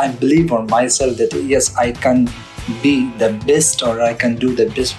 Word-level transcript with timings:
I 0.00 0.08
believe 0.08 0.50
on 0.50 0.66
myself 0.70 1.18
that 1.18 1.34
yes, 1.46 1.76
I 1.76 1.92
can 1.92 2.24
be 2.82 3.10
the 3.18 3.34
best 3.46 3.82
or 3.82 4.00
I 4.00 4.14
can 4.14 4.34
do 4.34 4.54
the 4.54 4.64
best. 4.74 4.96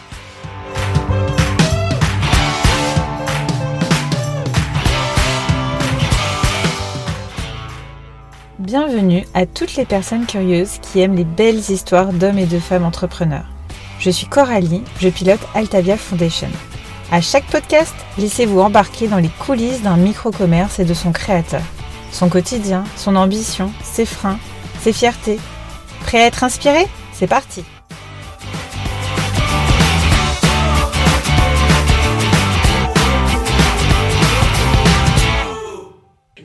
Bienvenue 8.60 9.26
à 9.34 9.48
toutes 9.48 9.76
les 9.76 9.86
personnes 9.86 10.28
curieuses 10.28 10.78
qui 10.84 11.00
aiment 11.00 11.16
les 11.16 11.24
belles 11.24 11.72
histoires 11.72 12.14
d'hommes 12.14 12.38
et 12.38 12.46
de 12.46 12.60
femmes 12.60 12.86
entrepreneurs. 12.86 13.46
Je 14.00 14.12
suis 14.12 14.28
Coralie, 14.28 14.84
je 15.00 15.10
pilote 15.10 15.42
Altavia 15.56 15.98
Foundation. 15.98 16.50
À 17.12 17.22
chaque 17.22 17.48
podcast, 17.48 17.96
laissez-vous 18.20 18.60
embarquer 18.60 19.08
dans 19.08 19.18
les 19.18 19.32
coulisses 19.40 19.82
d'un 19.82 19.98
micro-commerce 19.98 20.78
et 20.78 20.86
de 20.86 20.94
son 20.94 21.12
créateur. 21.12 21.64
Son 22.12 22.30
quotidien, 22.30 22.84
son 22.98 23.16
ambition, 23.16 23.72
ses 23.84 24.06
freins, 24.06 24.38
ses 24.82 24.94
fiertés. 24.94 25.38
Prêt 26.02 26.24
à 26.24 26.26
être 26.28 26.44
inspiré? 26.44 26.88
C'est 27.14 27.28
parti 27.28 27.64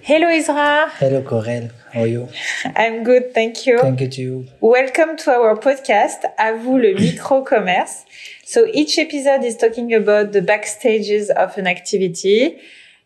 Hello 0.08 0.28
Isra. 0.28 0.86
Hello 1.00 1.20
Corel, 1.20 1.70
how 1.92 2.02
are 2.02 2.06
you? 2.06 2.28
I'm 2.76 3.02
good, 3.02 3.34
thank 3.34 3.66
you. 3.66 3.78
Thank 3.78 4.00
you 4.00 4.08
too. 4.08 4.44
Welcome 4.60 5.16
to 5.24 5.30
our 5.30 5.58
podcast, 5.58 6.26
À 6.38 6.52
vous 6.52 6.76
le 6.76 6.94
micro-commerce. 6.94 8.04
So 8.44 8.66
each 8.72 8.98
episode 8.98 9.42
is 9.44 9.56
talking 9.56 9.92
about 9.92 10.30
the 10.30 10.42
backstages 10.42 11.30
of 11.30 11.58
an 11.58 11.66
activity, 11.66 12.56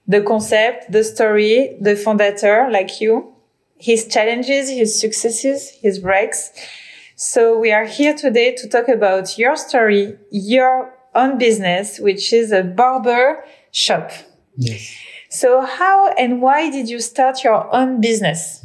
the 0.07 0.21
concept, 0.21 0.93
the 0.93 1.03
story, 1.03 1.77
the 1.81 1.97
fondateur 1.97 2.71
like 2.71 3.01
you, 3.01 3.33
his 3.81 4.07
challenges, 4.07 4.69
his 4.69 5.01
successes, 5.01 5.71
his 5.81 5.99
breaks. 5.99 6.53
So 7.17 7.59
we 7.59 7.73
are 7.73 7.87
here 7.87 8.15
today 8.15 8.55
to 8.57 8.69
talk 8.69 8.89
about 8.89 9.37
your 9.39 9.57
story, 9.57 10.17
your 10.31 10.95
own 11.15 11.39
business, 11.39 11.99
which 11.99 12.33
is 12.33 12.53
a 12.53 12.63
barber 12.63 13.45
shop. 13.73 14.13
Yes. 14.57 14.97
So 15.31 15.61
how 15.63 16.13
and 16.13 16.43
why 16.43 16.71
did 16.71 16.89
you 16.89 17.01
start 17.01 17.45
your 17.45 17.73
own 17.75 18.01
business? 18.01 18.65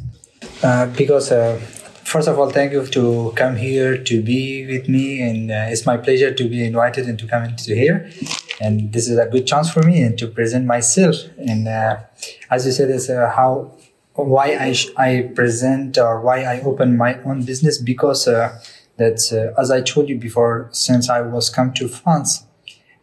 Uh, 0.62 0.86
because 0.86 1.30
uh, 1.30 1.56
first 2.04 2.28
of 2.28 2.38
all, 2.38 2.50
thank 2.50 2.72
you 2.72 2.84
to 2.86 3.32
come 3.36 3.56
here 3.56 3.96
to 4.02 4.22
be 4.22 4.66
with 4.66 4.88
me, 4.88 5.20
and 5.22 5.50
uh, 5.50 5.66
it's 5.68 5.86
my 5.86 5.96
pleasure 5.96 6.32
to 6.32 6.48
be 6.48 6.64
invited 6.64 7.06
and 7.06 7.18
to 7.18 7.26
come 7.26 7.44
into 7.44 7.74
here. 7.74 8.10
And 8.60 8.92
this 8.92 9.08
is 9.08 9.18
a 9.18 9.26
good 9.26 9.46
chance 9.46 9.70
for 9.70 9.82
me 9.82 10.02
and 10.02 10.18
to 10.18 10.26
present 10.28 10.66
myself. 10.66 11.16
And 11.38 11.68
uh, 11.68 11.98
as 12.50 12.66
you 12.66 12.72
said, 12.72 12.90
it's 12.90 13.10
uh, 13.10 13.30
how 13.36 13.76
why 14.16 14.56
I 14.56 14.72
sh- 14.72 14.90
I 14.96 15.30
present 15.34 15.98
or 15.98 16.20
why 16.20 16.42
I 16.42 16.60
open 16.60 16.96
my 16.96 17.20
own 17.22 17.44
business 17.44 17.78
because 17.78 18.26
uh, 18.26 18.58
that's 18.96 19.32
as 19.32 19.70
I 19.70 19.82
told 19.82 20.08
you 20.08 20.18
before, 20.18 20.68
since 20.72 21.08
I 21.10 21.20
was 21.20 21.50
come 21.50 21.72
to 21.74 21.88
France, 21.88 22.44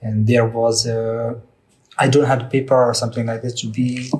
and 0.01 0.27
there 0.27 0.45
was 0.45 0.87
I 1.97 2.07
don't 2.07 2.25
have 2.25 2.49
paper 2.49 2.75
or 2.75 2.93
something 2.93 3.25
like 3.27 3.41
this 3.41 3.53
to 3.61 3.67
be 3.67 4.11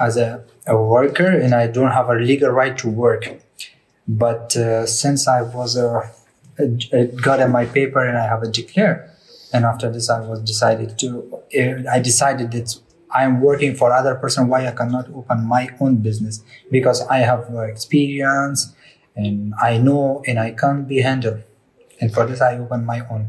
as 0.00 0.16
a, 0.16 0.44
a 0.66 0.76
worker 0.76 1.26
and 1.26 1.54
I 1.54 1.66
don't 1.66 1.92
have 1.92 2.08
a 2.08 2.14
legal 2.14 2.50
right 2.50 2.76
to 2.78 2.88
work. 2.88 3.24
But 4.08 4.56
uh, 4.56 4.86
since 4.86 5.28
I 5.28 5.42
was 5.42 5.76
a, 5.76 6.10
a, 6.58 7.06
got 7.06 7.48
my 7.50 7.66
paper 7.66 8.04
and 8.04 8.18
I 8.18 8.26
have 8.26 8.42
a 8.42 8.48
declare, 8.48 9.14
and 9.52 9.64
after 9.64 9.90
this 9.90 10.10
I 10.10 10.20
was 10.20 10.40
decided 10.40 10.98
to, 11.00 11.38
I 11.90 12.00
decided 12.00 12.50
that 12.52 12.76
I 13.14 13.24
am 13.24 13.40
working 13.40 13.74
for 13.74 13.92
other 13.92 14.14
person. 14.14 14.48
Why 14.48 14.66
I 14.66 14.72
cannot 14.72 15.08
open 15.14 15.44
my 15.46 15.68
own 15.80 15.96
business? 15.96 16.42
Because 16.70 17.06
I 17.06 17.18
have 17.18 17.48
experience 17.68 18.74
and 19.14 19.54
I 19.62 19.78
know 19.78 20.22
and 20.26 20.38
I 20.38 20.52
can 20.52 20.84
be 20.84 21.02
handled. 21.02 21.42
And 22.00 22.12
for 22.12 22.26
this 22.26 22.40
I 22.40 22.58
open 22.58 22.84
my 22.84 23.00
own. 23.10 23.28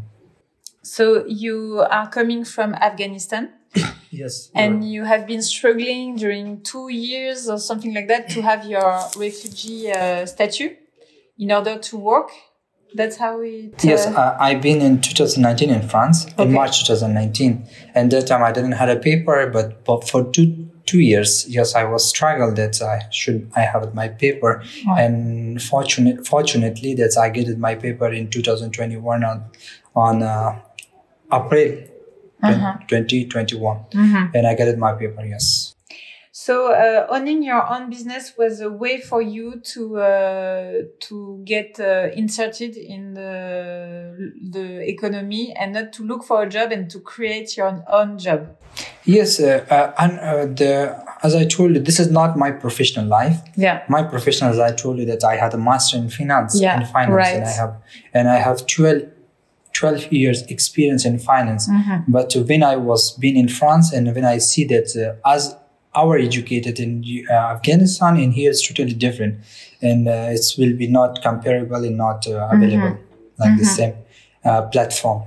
So 0.82 1.26
you 1.28 1.86
are 1.90 2.10
coming 2.10 2.44
from 2.44 2.76
Afghanistan? 2.76 3.54
yes. 4.12 4.52
And 4.54 4.90
you 4.90 5.04
have 5.04 5.26
been 5.26 5.42
struggling 5.42 6.16
during 6.16 6.62
two 6.62 6.90
years 6.90 7.50
or 7.50 7.58
something 7.58 7.94
like 7.94 8.08
that 8.08 8.30
to 8.30 8.42
have 8.42 8.66
your 8.66 9.00
refugee 9.18 9.92
uh, 9.92 10.26
statue 10.26 10.76
in 11.38 11.52
order 11.52 11.78
to 11.78 11.98
work. 11.98 12.32
That's 12.96 13.18
how 13.18 13.40
we. 13.40 13.72
Yes, 13.82 14.06
uh, 14.06 14.38
I've 14.40 14.62
been 14.62 14.82
in 14.82 15.02
2019 15.02 15.70
in 15.70 15.88
France 15.88 16.28
okay. 16.34 16.44
in 16.44 16.54
March 16.54 16.86
2019, 16.88 17.68
and 17.96 18.12
that 18.12 18.28
time 18.28 18.44
I 18.44 18.52
didn't 18.52 18.74
have 18.74 18.90
a 18.90 19.00
paper, 19.00 19.50
but, 19.52 19.84
but 19.86 20.08
for 20.08 20.24
two 20.32 20.70
two 20.86 21.00
years, 21.00 21.48
yes, 21.48 21.76
I 21.76 21.86
was 21.86 22.08
struggled 22.08 22.58
that 22.58 22.82
I 22.82 23.10
should 23.10 23.50
I 23.56 23.62
have 23.62 23.96
my 23.96 24.10
paper, 24.10 24.64
and 24.98 25.62
fortunate 25.62 26.28
fortunately 26.28 26.94
that 26.96 27.18
I 27.18 27.30
get 27.30 27.58
my 27.58 27.76
paper 27.76 28.12
in 28.12 28.30
2021 28.30 29.24
on 29.24 29.46
on 29.96 30.24
uh, 30.24 30.60
April 31.32 31.94
uh-huh. 32.44 32.78
2021 32.88 33.78
mm-hmm. 33.92 34.36
and 34.36 34.48
i 34.48 34.54
get 34.54 34.78
my 34.78 34.94
paper 34.94 35.26
yes 35.26 35.73
so 36.36 36.74
uh, 36.74 37.06
owning 37.12 37.44
your 37.44 37.64
own 37.72 37.92
business 37.92 38.34
was 38.36 38.60
a 38.60 38.68
way 38.68 39.00
for 39.00 39.22
you 39.22 39.60
to 39.60 40.00
uh, 40.00 40.72
to 41.02 41.40
get 41.46 41.80
uh, 41.80 42.10
inserted 42.16 42.76
in 42.76 43.14
the 43.14 44.34
the 44.50 44.90
economy 44.90 45.54
and 45.54 45.74
not 45.74 45.94
to 45.94 46.04
look 46.04 46.24
for 46.24 46.42
a 46.42 46.50
job 46.50 46.72
and 46.72 46.90
to 46.90 47.00
create 47.00 47.56
your 47.56 47.86
own 47.88 48.18
job. 48.18 48.58
Yes, 49.06 49.40
uh, 49.40 49.64
uh, 49.70 49.94
and 50.00 50.20
uh, 50.20 50.46
the 50.48 51.06
as 51.22 51.36
I 51.36 51.46
told 51.46 51.76
you, 51.76 51.80
this 51.80 52.00
is 52.00 52.10
not 52.10 52.36
my 52.36 52.50
professional 52.50 53.06
life. 53.06 53.40
Yeah, 53.56 53.84
my 53.88 54.02
professional, 54.02 54.50
as 54.50 54.58
I 54.58 54.72
told 54.72 54.98
you, 54.98 55.06
that 55.06 55.24
I 55.24 55.36
had 55.36 55.54
a 55.54 55.60
master 55.60 55.98
in 55.98 56.10
finance. 56.10 56.60
Yeah, 56.60 56.80
in 56.80 56.88
finance, 56.88 57.16
right. 57.16 57.36
and 57.36 57.46
I 57.46 57.52
have 57.52 57.82
and 58.12 58.28
I 58.28 58.38
have 58.38 58.66
twelve 58.66 59.04
12 59.74 60.12
years 60.12 60.44
experience 60.44 61.04
in 61.04 61.18
finance. 61.18 61.68
Mm-hmm. 61.68 62.12
But 62.12 62.34
when 62.48 62.64
I 62.64 62.76
was 62.76 63.12
been 63.18 63.36
in 63.36 63.50
France 63.50 63.92
and 63.92 64.14
when 64.14 64.24
I 64.24 64.38
see 64.38 64.66
that 64.66 64.96
uh, 64.96 65.30
as 65.30 65.56
our 65.96 66.18
educated 66.18 66.80
in 66.80 67.04
uh, 67.30 67.34
Afghanistan 67.34 68.18
and 68.18 68.34
here 68.34 68.50
it's 68.50 68.68
totally 68.68 68.94
different 68.94 69.40
and 69.82 70.08
uh, 70.08 70.30
it 70.32 70.46
will 70.58 70.76
be 70.76 70.88
not 70.88 71.22
comparable 71.22 71.84
and 71.84 71.98
not 71.98 72.28
uh, 72.28 72.50
available 72.52 72.98
mm-hmm. 72.98 73.42
like 73.42 73.52
mm-hmm. 73.52 73.58
the 73.60 73.66
same 73.66 73.96
uh, 74.46 74.64
platform. 74.64 75.24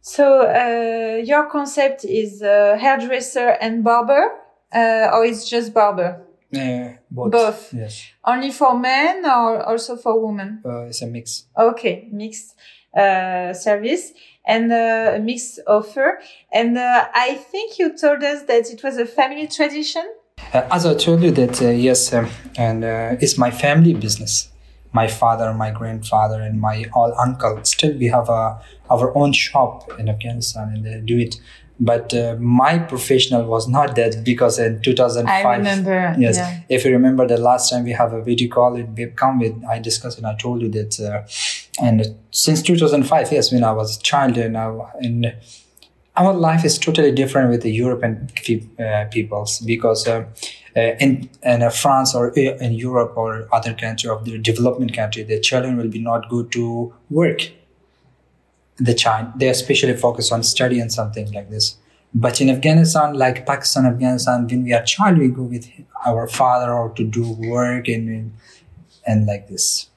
So 0.00 0.42
uh, 0.42 1.16
your 1.16 1.50
concept 1.50 2.04
is 2.04 2.40
hairdresser 2.40 3.56
and 3.60 3.84
barber 3.84 4.30
or 4.72 5.24
it's 5.24 5.48
just 5.48 5.74
barber? 5.74 6.24
Uh, 6.54 6.94
both. 7.10 7.32
Both. 7.32 7.74
Yes. 7.74 8.06
Only 8.24 8.50
for 8.50 8.78
men 8.78 9.24
or 9.26 9.62
also 9.62 9.96
for 9.96 10.18
women? 10.18 10.62
Uh, 10.64 10.86
it's 10.86 11.02
a 11.02 11.06
mix. 11.06 11.44
Okay, 11.56 12.08
mixed 12.10 12.54
uh, 12.96 13.52
service 13.52 14.12
and 14.48 14.72
uh, 14.72 15.12
a 15.14 15.20
mixed 15.20 15.60
offer. 15.66 16.20
And 16.52 16.76
uh, 16.76 17.06
I 17.14 17.34
think 17.34 17.78
you 17.78 17.96
told 17.96 18.24
us 18.24 18.42
that 18.44 18.70
it 18.70 18.82
was 18.82 18.96
a 18.96 19.06
family 19.06 19.46
tradition. 19.46 20.06
Uh, 20.52 20.66
as 20.70 20.86
I 20.86 20.94
told 20.94 21.22
you 21.22 21.30
that 21.32 21.60
yes, 21.60 22.12
um, 22.12 22.28
and 22.56 22.82
it's 23.22 23.38
my 23.38 23.50
family 23.50 23.94
business. 23.94 24.50
My 24.92 25.06
father, 25.06 25.52
my 25.52 25.70
grandfather, 25.70 26.40
and 26.40 26.58
my 26.60 26.86
all 26.94 27.12
uncle. 27.20 27.60
Still, 27.62 27.94
we 27.98 28.06
have 28.06 28.30
a, 28.30 28.58
our 28.90 29.16
own 29.16 29.32
shop 29.32 29.90
in 29.98 30.08
Afghanistan, 30.08 30.72
and 30.74 30.84
they 30.84 31.00
do 31.00 31.18
it 31.18 31.38
but 31.80 32.12
uh, 32.12 32.36
my 32.38 32.78
professional 32.78 33.44
was 33.44 33.68
not 33.68 33.94
that 33.96 34.24
because 34.24 34.58
in 34.58 34.80
2005 34.82 35.46
i 35.46 35.56
remember 35.56 36.14
yes 36.18 36.36
yeah. 36.36 36.60
if 36.68 36.84
you 36.84 36.90
remember 36.90 37.26
the 37.26 37.36
last 37.36 37.70
time 37.70 37.84
we 37.84 37.92
have 37.92 38.12
a 38.12 38.22
video 38.22 38.48
call 38.48 38.76
it 38.76 39.16
come 39.16 39.38
with 39.38 39.54
i 39.66 39.78
discussed 39.78 40.18
and 40.18 40.26
i 40.26 40.34
told 40.36 40.60
you 40.60 40.68
that 40.68 40.98
uh, 41.00 41.22
and 41.80 42.14
since 42.30 42.62
2005 42.62 43.32
yes 43.32 43.52
when 43.52 43.64
i 43.64 43.72
was 43.72 43.98
a 43.98 44.02
child 44.02 44.36
and 44.36 44.56
and 44.56 45.34
our 46.16 46.34
life 46.34 46.64
is 46.64 46.78
totally 46.78 47.12
different 47.12 47.50
with 47.50 47.62
the 47.62 47.70
european 47.70 48.28
uh, 48.78 49.04
peoples 49.10 49.60
because 49.60 50.06
uh, 50.08 50.24
uh, 50.78 50.94
in 51.00 51.28
in 51.42 51.70
France 51.70 52.14
or 52.14 52.30
uh, 52.38 52.66
in 52.66 52.72
Europe 52.72 53.14
or 53.16 53.48
other 53.52 53.74
country 53.74 54.08
of 54.08 54.24
the 54.24 54.38
development 54.38 54.94
country, 54.94 55.22
the 55.24 55.40
children 55.40 55.76
will 55.76 55.88
be 55.88 55.98
not 55.98 56.28
good 56.28 56.52
to 56.52 56.94
work 57.10 57.50
the 58.76 58.94
child. 58.94 59.26
They 59.36 59.48
especially 59.48 59.96
focus 59.96 60.30
on 60.30 60.42
study 60.42 60.78
and 60.78 60.92
something 60.92 61.32
like 61.32 61.50
this. 61.50 61.76
But 62.14 62.40
in 62.40 62.48
Afghanistan, 62.48 63.14
like 63.14 63.44
Pakistan, 63.44 63.86
Afghanistan, 63.86 64.46
when 64.46 64.62
we 64.62 64.72
are 64.72 64.84
child, 64.84 65.18
we 65.18 65.28
go 65.28 65.42
with 65.42 65.68
our 66.06 66.28
father 66.28 66.72
or 66.72 66.90
to 66.90 67.04
do 67.04 67.32
work 67.32 67.88
and 67.88 68.32
and 69.06 69.26
like 69.26 69.48
this 69.48 69.88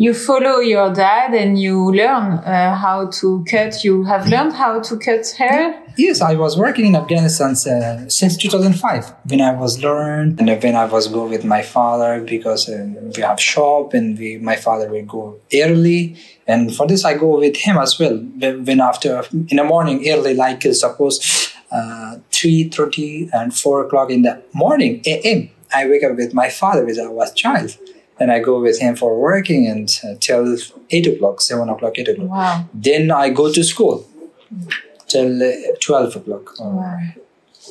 you 0.00 0.14
follow 0.14 0.60
your 0.60 0.94
dad 0.94 1.34
and 1.34 1.58
you 1.58 1.92
learn 1.92 2.34
uh, 2.34 2.76
how 2.76 3.06
to 3.06 3.44
cut. 3.50 3.82
You 3.82 4.04
have 4.04 4.28
learned 4.28 4.52
how 4.52 4.78
to 4.80 4.96
cut 4.96 5.26
hair. 5.36 5.82
Yes, 5.96 6.20
I 6.20 6.34
was 6.34 6.56
working 6.56 6.86
in 6.86 6.94
Afghanistan 6.94 7.50
uh, 7.66 8.08
since 8.08 8.36
2005 8.36 9.12
when 9.26 9.40
I 9.40 9.52
was 9.54 9.82
learned 9.82 10.38
and 10.38 10.62
when 10.62 10.76
I 10.76 10.84
was 10.84 11.08
go 11.08 11.26
with 11.26 11.44
my 11.44 11.62
father 11.62 12.20
because 12.20 12.68
uh, 12.68 12.86
we 13.16 13.22
have 13.22 13.40
shop 13.40 13.92
and 13.92 14.16
we 14.16 14.38
my 14.38 14.54
father 14.54 14.88
will 14.88 15.04
go 15.04 15.40
early 15.52 16.16
and 16.46 16.72
for 16.76 16.86
this 16.86 17.04
I 17.04 17.14
go 17.18 17.36
with 17.40 17.56
him 17.56 17.76
as 17.76 17.98
well. 17.98 18.18
When 18.68 18.80
after 18.80 19.24
in 19.48 19.56
the 19.56 19.64
morning 19.64 20.08
early, 20.08 20.34
like 20.34 20.64
uh, 20.64 20.74
suppose 20.74 21.52
uh, 21.72 22.18
3.30 22.30 23.30
and 23.32 23.52
4 23.52 23.86
o'clock 23.86 24.10
in 24.10 24.22
the 24.22 24.40
morning 24.52 25.02
a.m 25.04 25.50
I 25.74 25.86
wake 25.86 26.04
up 26.04 26.16
with 26.16 26.32
my 26.34 26.48
father 26.48 26.84
when 26.84 26.98
I 27.00 27.08
was 27.08 27.34
child. 27.34 27.76
And 28.20 28.30
I 28.32 28.40
go 28.40 28.60
with 28.60 28.78
him 28.80 28.96
for 28.96 29.18
working 29.20 29.66
and 29.66 29.88
uh, 30.04 30.14
till 30.20 30.56
8 30.90 31.06
o'clock, 31.06 31.40
7 31.40 31.68
o'clock, 31.68 31.98
8 31.98 32.08
o'clock. 32.08 32.28
Wow. 32.28 32.64
Then 32.74 33.10
I 33.10 33.30
go 33.30 33.52
to 33.52 33.62
school 33.62 34.06
till 35.06 35.42
uh, 35.42 35.52
12 35.80 36.16
o'clock. 36.16 36.54
Wow. 36.58 36.98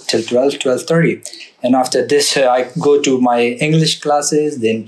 Till 0.07 0.23
12, 0.23 0.53
12.30. 0.53 1.43
And 1.63 1.75
after 1.75 2.05
this, 2.05 2.37
uh, 2.37 2.47
I 2.49 2.69
go 2.79 3.01
to 3.01 3.19
my 3.19 3.41
English 3.41 3.99
classes, 3.99 4.59
then 4.61 4.87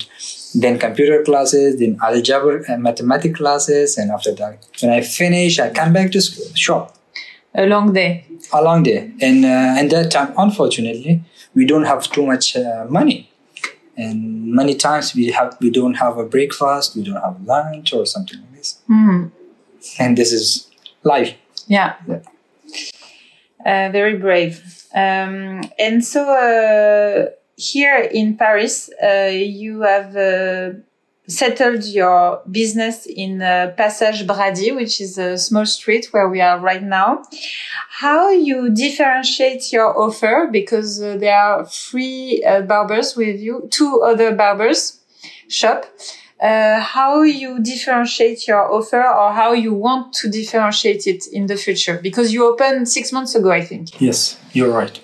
then 0.56 0.80
computer 0.80 1.22
classes, 1.24 1.78
then 1.80 1.98
algebra 2.02 2.64
and 2.68 2.82
mathematics 2.82 3.38
classes. 3.38 3.98
And 3.98 4.10
after 4.12 4.34
that, 4.36 4.66
when 4.82 4.92
I 4.92 5.02
finish, 5.02 5.60
I 5.60 5.70
come 5.70 5.94
back 5.94 6.12
to 6.14 6.22
school, 6.22 6.48
shop 6.56 6.96
A 7.54 7.66
long 7.68 7.94
day. 7.94 8.26
a 8.54 8.62
long 8.64 8.84
day 8.84 9.00
and 9.28 9.40
uh, 9.46 9.78
and 9.80 9.92
that 9.92 10.08
time 10.16 10.30
unfortunately 10.46 11.14
we 11.58 11.64
don't 11.72 11.88
have 11.94 12.02
too 12.16 12.26
much 12.32 12.46
uh, 12.56 12.86
money 12.98 13.18
and 14.04 14.18
many 14.60 14.76
times 14.88 15.06
we 15.20 15.26
have 15.38 15.50
we 15.62 15.70
don't 15.70 15.96
have 16.06 16.16
a 16.18 16.26
breakfast 16.36 16.96
we 16.96 17.04
don't 17.08 17.22
have 17.28 17.38
lunch 17.54 17.94
or 17.98 18.04
something 18.14 18.40
like 18.44 18.54
this 18.58 18.70
Mm. 18.90 19.32
and 20.00 20.18
this 20.20 20.32
is 20.40 20.48
life 21.04 21.32
Yeah. 21.68 21.92
Yeah. 22.08 22.22
Uh, 23.66 23.90
very 23.92 24.18
brave. 24.18 24.58
Um, 24.96 25.62
and 25.78 26.04
so 26.04 26.22
uh, 26.24 27.30
here 27.58 28.00
in 28.00 28.38
Paris, 28.38 28.90
uh, 29.04 29.30
you 29.32 29.82
have 29.82 30.16
uh, 30.16 30.80
settled 31.30 31.86
your 31.86 32.42
business 32.50 33.06
in 33.06 33.42
uh, 33.42 33.74
Passage 33.78 34.26
Brady, 34.26 34.72
which 34.72 35.00
is 35.00 35.18
a 35.18 35.38
small 35.38 35.66
street 35.66 36.08
where 36.12 36.28
we 36.28 36.42
are 36.42 36.60
right 36.60 36.84
now. 36.84 37.24
How 37.90 38.30
you 38.32 38.70
differentiate 38.74 39.72
your 39.72 39.98
offer 39.98 40.50
because 40.52 41.02
uh, 41.02 41.18
there 41.18 41.38
are 41.38 41.66
three 41.66 42.44
uh, 42.44 42.62
barbers 42.62 43.16
with 43.16 43.40
you, 43.40 43.68
two 43.72 44.02
other 44.02 44.36
barbers 44.36 45.00
shop. 45.48 45.86
Uh, 46.42 46.80
how 46.80 47.22
you 47.22 47.60
differentiate 47.62 48.48
your 48.48 48.72
offer 48.72 49.06
or 49.06 49.34
how 49.34 49.52
you 49.52 49.74
want 49.74 50.14
to 50.14 50.30
differentiate 50.30 51.06
it 51.06 51.28
in 51.34 51.48
the 51.48 51.58
future 51.58 52.00
because 52.02 52.32
you 52.32 52.50
opened 52.50 52.88
six 52.88 53.12
months 53.12 53.36
ago, 53.36 53.52
I 53.52 53.62
think. 53.62 54.00
yes 54.00 54.40
you're 54.54 54.72
right 54.72 54.96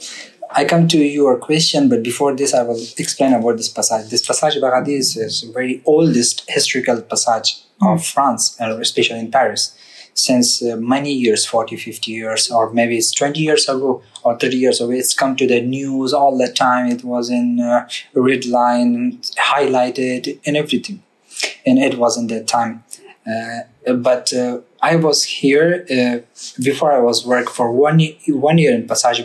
I 0.58 0.64
come 0.64 0.88
to 0.88 0.98
your 0.98 1.38
question, 1.38 1.90
but 1.90 2.02
before 2.02 2.34
this, 2.34 2.54
I 2.54 2.64
will 2.64 2.82
explain 2.98 3.34
about 3.34 3.58
this 3.58 3.68
passage. 3.68 4.10
This 4.10 4.26
passage 4.26 4.62
Paradis 4.62 5.18
is, 5.18 5.18
is 5.18 5.50
a 5.50 5.52
very 5.52 5.82
oldest 5.86 6.46
historical 6.48 7.02
passage 7.02 7.58
of 7.82 8.06
France, 8.06 8.56
and 8.58 8.82
especially 8.82 9.20
in 9.20 9.32
Paris, 9.32 9.78
since 10.14 10.64
uh, 10.64 10.78
many 10.78 11.12
years 11.12 11.46
40, 11.46 11.76
50 11.76 12.10
years, 12.10 12.50
or 12.50 12.72
maybe 12.72 12.98
it's 12.98 13.12
20 13.12 13.38
years 13.38 13.68
ago 13.68 14.02
or 14.24 14.40
30 14.40 14.56
years 14.56 14.80
ago. 14.80 14.92
It's 14.92 15.14
come 15.14 15.36
to 15.36 15.46
the 15.46 15.60
news 15.60 16.14
all 16.14 16.38
the 16.38 16.48
time. 16.48 16.90
It 16.90 17.04
was 17.04 17.30
in 17.30 17.60
uh, 17.60 17.90
red 18.14 18.46
line, 18.46 19.20
highlighted, 19.38 20.40
and 20.46 20.56
everything. 20.56 21.04
And 21.66 21.80
it 21.80 21.98
was 21.98 22.18
in 22.18 22.28
that 22.28 22.48
time. 22.48 22.86
Uh, 23.28 23.94
but 23.94 24.32
uh, 24.32 24.60
I 24.92 24.96
was 24.98 25.24
here 25.24 25.70
uh, 25.90 26.18
before 26.62 26.92
I 26.92 27.00
was 27.00 27.26
work 27.26 27.50
for 27.50 27.72
one 27.72 27.98
year, 28.00 28.16
one 28.50 28.58
year 28.60 28.74
in 28.78 28.88
Passage. 28.88 29.20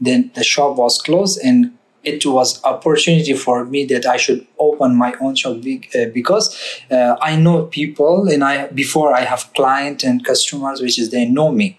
Then 0.00 0.30
the 0.34 0.42
shop 0.42 0.76
was 0.76 1.00
closed, 1.00 1.38
and 1.44 1.58
it 2.02 2.26
was 2.26 2.48
opportunity 2.64 3.34
for 3.34 3.64
me 3.64 3.80
that 3.92 4.04
I 4.06 4.16
should 4.16 4.44
open 4.58 4.96
my 4.96 5.12
own 5.20 5.34
shop 5.36 5.58
uh, 5.58 6.06
because 6.18 6.46
uh, 6.90 7.14
I 7.20 7.36
know 7.36 7.56
people, 7.80 8.28
and 8.32 8.42
I 8.42 8.54
before 8.82 9.14
I 9.14 9.22
have 9.32 9.42
client 9.54 10.02
and 10.02 10.24
customers, 10.24 10.82
which 10.84 10.98
is 10.98 11.10
they 11.10 11.26
know 11.26 11.52
me. 11.52 11.78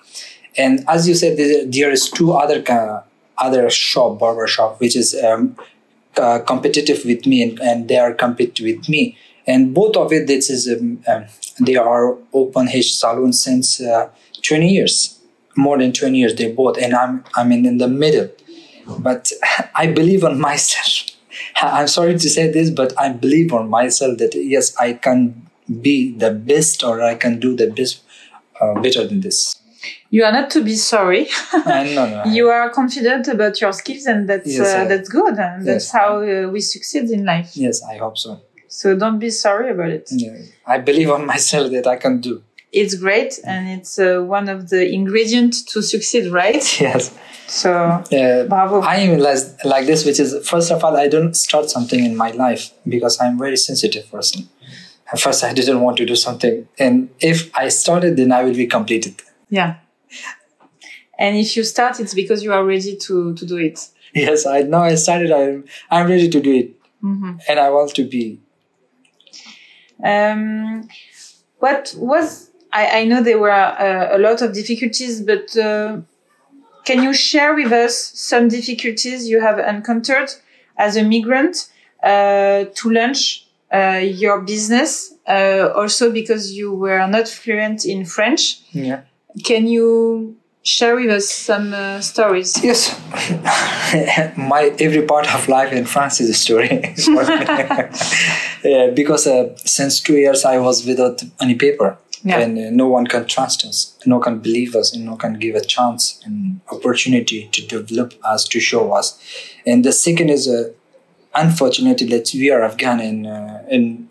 And 0.56 0.74
as 0.88 1.08
you 1.10 1.16
said, 1.16 1.38
there, 1.38 1.66
there 1.66 1.92
is 1.92 2.10
two 2.10 2.32
other 2.44 2.60
uh, 2.72 3.02
other 3.38 3.70
shop 3.70 4.20
barber 4.20 4.48
shop 4.48 4.80
which 4.80 4.96
is 4.96 5.08
um, 5.28 5.58
uh, 6.16 6.40
competitive 6.52 7.00
with 7.04 7.26
me, 7.26 7.44
and, 7.46 7.60
and 7.60 7.78
they 7.90 8.00
are 8.06 8.14
compete 8.14 8.62
with 8.62 8.88
me 8.88 9.18
and 9.48 9.74
both 9.74 9.95
of 9.98 10.12
it 10.13 10.28
this 10.28 10.50
is 10.50 10.68
um, 10.69 11.01
um, 11.07 11.25
they 11.60 11.75
are 11.75 12.18
open 12.34 12.68
hair 12.68 12.81
salon 12.84 13.34
since 13.34 13.81
uh, 13.81 14.10
20 14.42 14.69
years 14.69 15.19
more 15.56 15.78
than 15.78 15.92
20 15.94 16.18
years 16.18 16.36
they 16.36 16.51
both 16.51 16.78
and 16.78 16.94
i'm 16.95 17.24
i'm 17.36 17.51
in, 17.51 17.66
in 17.66 17.78
the 17.78 17.88
middle 17.88 18.30
but 19.00 19.31
i 19.75 19.88
believe 19.88 20.24
on 20.24 20.40
myself 20.40 21.12
i'm 21.62 21.88
sorry 21.88 22.13
to 22.13 22.30
say 22.30 22.51
this 22.51 22.69
but 22.69 22.94
i 23.00 23.10
believe 23.10 23.54
on 23.54 23.69
myself 23.69 24.18
that 24.18 24.34
yes 24.36 24.75
i 24.78 24.94
can 24.94 25.48
be 25.81 26.12
the 26.18 26.31
best 26.31 26.84
or 26.84 27.01
i 27.01 27.16
can 27.16 27.40
do 27.40 27.56
the 27.56 27.68
best 27.68 28.01
uh, 28.62 28.74
better 28.81 29.06
than 29.07 29.22
this 29.22 29.56
You 30.10 30.24
are 30.28 30.31
not 30.31 30.50
to 30.51 30.62
be 30.63 30.75
sorry. 30.75 31.28
no, 31.66 31.84
no, 31.84 32.24
you 32.38 32.48
are 32.57 32.69
confident 32.69 33.28
about 33.28 33.60
your 33.62 33.74
skills, 33.74 34.06
and 34.12 34.30
that's 34.30 34.48
Yes, 34.57 34.74
uh, 34.75 34.80
I- 34.84 34.86
that's 34.92 35.10
good. 35.10 35.36
And 35.48 35.66
that's 35.69 35.88
Yes. 35.88 35.92
how 35.98 36.10
uh, 36.24 36.50
we 36.54 36.60
succeed 36.62 37.06
in 37.18 37.22
life. 37.34 37.50
yes 37.66 37.78
i 37.94 37.95
hope 38.04 38.18
so 38.25 38.31
So 38.80 38.86
don't 39.02 39.20
be 39.20 39.30
sorry 39.46 39.70
about 39.75 39.92
it. 39.98 40.06
yeah. 40.24 40.38
i 40.75 40.78
believe 40.90 41.10
on 41.18 41.24
myself 41.34 41.66
that 41.75 41.86
i 41.96 41.98
can 42.04 42.16
do 42.30 42.34
It's 42.81 42.96
great, 43.06 43.31
and 43.52 43.64
it's 43.75 43.94
uh, 44.00 44.08
one 44.38 44.48
of 44.56 44.60
the 44.74 44.81
ingredients 45.00 45.58
to 45.72 45.78
succeed, 45.94 46.25
right? 46.42 46.64
yes 46.88 47.04
So 47.62 47.70
uh, 48.20 48.48
bravo. 48.54 48.78
I 48.81 48.96
am 49.06 49.20
like, 49.28 49.44
like 49.74 49.86
this, 49.92 50.02
which 50.08 50.20
is 50.25 50.30
first 50.54 50.70
of 50.75 50.80
all, 50.86 50.96
I 51.06 51.08
don't 51.16 51.36
start 51.48 51.66
something 51.75 52.02
in 52.10 52.14
my 52.25 52.31
life 52.46 52.64
because 52.96 53.16
I'm 53.24 53.36
very 53.46 53.58
sensitive 53.70 54.06
person. 54.16 54.40
At 55.12 55.19
first, 55.26 55.40
I 55.50 55.52
didn't 55.60 55.81
want 55.86 55.96
to 56.02 56.06
do 56.14 56.16
something, 56.28 56.56
and 56.86 56.96
if 57.31 57.38
I 57.64 57.66
started, 57.81 58.12
then 58.19 58.30
I 58.38 58.40
will 58.46 58.58
be 58.64 58.68
completed. 58.78 59.16
yeah. 59.60 59.72
And 61.19 61.31
if 61.44 61.50
you 61.56 61.64
start, 61.64 62.00
it's 62.00 62.16
because 62.22 62.40
you 62.46 62.52
are 62.58 62.66
ready 62.66 62.94
to 63.06 63.16
to 63.40 63.44
do 63.46 63.58
it. 63.58 63.78
Yes, 64.14 64.46
I 64.46 64.58
now 64.76 64.84
I 64.92 64.96
started. 65.06 65.30
I'm 65.31 65.56
I'm 65.96 66.06
ready 66.14 66.28
to 66.36 66.40
do 66.48 66.52
it, 66.62 66.68
hmm 67.02 67.34
and 67.50 67.58
I 67.60 67.69
want 67.78 67.92
to 67.96 68.04
be. 68.16 68.24
Um, 70.04 70.88
what 71.60 71.96
was 71.98 72.50
I, 72.72 73.02
I 73.02 73.06
know 73.06 73.22
there 73.24 73.40
were 73.40 73.52
uh, 73.52 74.18
a 74.18 74.20
lot 74.20 74.42
of 74.42 74.54
difficulties, 74.54 75.22
but 75.22 75.56
uh, 75.58 76.02
can 76.86 77.04
you 77.04 77.14
share 77.14 77.54
with 77.56 77.72
us 77.72 77.98
some 78.20 78.48
difficulties 78.48 79.30
you 79.30 79.40
have 79.42 79.60
encountered 79.60 80.30
as 80.78 80.98
a 80.98 81.04
migrant 81.04 81.70
uh, 82.04 82.66
to 82.76 82.90
launch 82.90 83.48
uh, 83.74 84.02
your 84.04 84.42
business? 84.42 85.14
Uh, 85.28 85.70
also, 85.76 86.12
because 86.12 86.52
you 86.52 86.74
were 86.74 87.08
not 87.08 87.28
fluent 87.28 87.86
in 87.86 88.06
French, 88.06 88.60
Yeah. 88.74 89.02
can 89.46 89.68
you 89.68 90.36
share 90.63 90.95
with 90.95 91.10
us 91.10 91.30
some 91.30 91.74
uh, 91.74 92.01
stories? 92.01 92.63
Yes, 92.63 92.97
my 94.38 94.73
every 94.80 95.02
part 95.04 95.33
of 95.33 95.47
life 95.47 95.71
in 95.73 95.85
France 95.85 96.21
is 96.21 96.30
a 96.30 96.33
story. 96.33 96.69
yeah, 98.64 98.90
because 98.94 99.28
uh, 99.28 99.56
since 99.57 99.99
two 99.99 100.16
years 100.18 100.45
I 100.45 100.57
was 100.57 100.85
without 100.85 101.21
any 101.42 101.56
paper, 101.56 101.97
Yeah. 102.26 102.40
and 102.40 102.57
uh, 102.57 102.69
no 102.71 102.88
one 102.88 103.06
can 103.07 103.26
trust 103.26 103.66
us, 103.66 103.97
no 104.06 104.16
one 104.16 104.23
can 104.23 104.40
believe 104.40 104.76
us, 104.76 104.94
and 104.95 105.04
no 105.04 105.11
one 105.11 105.19
can 105.19 105.33
give 105.40 105.56
a 105.56 105.61
chance 105.76 106.21
and 106.26 106.61
opportunity 106.71 107.49
to 107.52 107.61
develop 107.68 108.14
us, 108.23 108.47
to 108.47 108.59
show 108.61 108.94
us. 108.94 109.19
And 109.66 109.83
the 109.83 109.92
second 109.92 110.30
is, 110.30 110.47
uh, 110.47 110.69
unfortunately, 111.35 112.07
that 112.07 112.31
we 112.33 112.49
are 112.49 112.64
Afghan, 112.64 112.99
and 113.02 113.28
uh, 113.28 113.59
and 113.69 114.07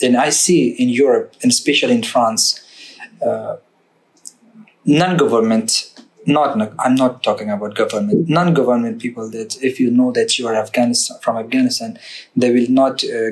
and 0.00 0.16
I 0.16 0.30
see 0.30 0.60
in 0.78 0.88
Europe, 0.88 1.34
and 1.42 1.50
especially 1.50 1.94
in 1.94 2.02
France, 2.04 2.60
uh, 3.26 3.56
non-government 4.86 5.92
not 6.26 6.56
i'm 6.78 6.94
not 6.94 7.22
talking 7.22 7.50
about 7.50 7.74
government 7.74 8.28
non-government 8.28 9.00
people 9.00 9.28
that 9.30 9.56
if 9.62 9.78
you 9.80 9.90
know 9.90 10.12
that 10.12 10.38
you 10.38 10.46
are 10.46 10.54
afghanistan 10.54 11.18
from 11.20 11.36
afghanistan 11.36 11.98
they 12.36 12.50
will 12.52 12.70
not 12.70 13.04
uh, 13.04 13.30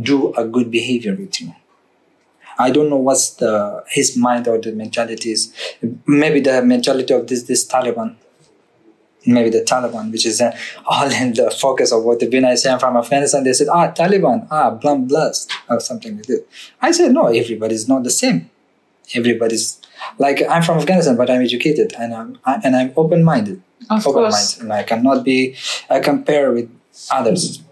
do 0.00 0.32
a 0.34 0.44
good 0.44 0.70
behavior 0.70 1.14
with 1.14 1.40
you 1.40 1.52
i 2.58 2.70
don't 2.70 2.90
know 2.90 2.96
what's 2.96 3.30
the 3.42 3.84
his 3.88 4.16
mind 4.16 4.46
or 4.48 4.58
the 4.58 4.72
mentality 4.72 5.30
is 5.32 5.52
maybe 6.06 6.40
the 6.40 6.62
mentality 6.62 7.14
of 7.14 7.26
this 7.26 7.44
this 7.44 7.66
taliban 7.66 8.16
maybe 9.26 9.50
the 9.50 9.62
Taliban, 9.62 10.10
which 10.10 10.26
is 10.26 10.40
uh, 10.40 10.56
all 10.86 11.10
in 11.10 11.34
the 11.34 11.50
focus 11.50 11.92
of 11.92 12.04
what 12.04 12.22
when 12.32 12.44
I 12.44 12.54
say 12.54 12.70
I'm 12.70 12.78
from 12.78 12.96
Afghanistan, 12.96 13.44
they 13.44 13.52
said, 13.52 13.68
ah, 13.68 13.92
Taliban, 13.92 14.46
ah, 14.50 14.70
blum 14.70 15.06
blast, 15.06 15.52
or 15.68 15.80
something 15.80 16.16
like 16.16 16.26
that. 16.26 16.46
I 16.80 16.90
said, 16.90 17.12
no, 17.12 17.26
everybody's 17.26 17.88
not 17.88 18.02
the 18.02 18.10
same. 18.10 18.49
Everybody's 19.14 19.80
like 20.18 20.42
I'm 20.48 20.62
from 20.62 20.78
Afghanistan, 20.78 21.16
but 21.16 21.30
I'm 21.30 21.42
educated 21.42 21.94
and 21.98 22.14
I'm 22.14 22.38
I, 22.44 22.60
and 22.64 22.76
I'm 22.76 22.92
open-minded. 22.96 23.62
Of 23.88 24.06
open-minded, 24.06 24.60
and 24.60 24.72
I 24.72 24.82
cannot 24.82 25.24
be 25.24 25.56
I 25.88 26.00
compare 26.00 26.52
with 26.52 26.70
others. 27.10 27.62